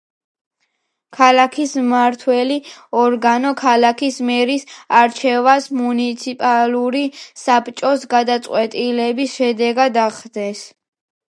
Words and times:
ქალაქის 1.17 1.75
მმართველი 1.87 2.57
ორგანო 3.01 3.51
ქალაქის 3.61 4.17
მერის 4.31 4.65
არჩევას 5.03 5.69
მუნიციპალური 5.83 7.05
საბჭოს 7.45 8.09
გადაწყვეტილების 8.17 9.39
შედეგად 9.43 10.03
ახდენს. 10.11 10.67